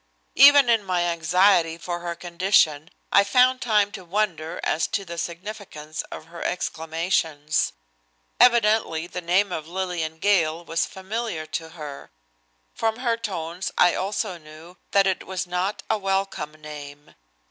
Even 0.33 0.67
in 0.67 0.83
my 0.83 1.03
anxiety 1.03 1.77
for 1.77 1.99
her 1.99 2.15
condition 2.15 2.89
I 3.11 3.23
found 3.23 3.61
time 3.61 3.91
to 3.91 4.03
wonder 4.03 4.59
as 4.63 4.87
to 4.87 5.05
the 5.05 5.19
significance 5.19 6.01
of 6.11 6.25
her 6.25 6.43
exclamations. 6.43 7.73
Evidently 8.39 9.05
the 9.05 9.21
name 9.21 9.51
of 9.51 9.67
Lillian 9.67 10.17
Gale 10.17 10.65
was 10.65 10.87
familiar 10.87 11.45
to 11.45 11.69
her. 11.77 12.09
From 12.73 12.97
her 12.97 13.15
tones 13.15 13.71
also 13.77 14.31
I 14.33 14.37
knew 14.39 14.77
that 14.89 15.05
it 15.05 15.27
was 15.27 15.45
not 15.45 15.83
a 15.87 15.99
welcome 15.99 16.53
name. 16.53 17.13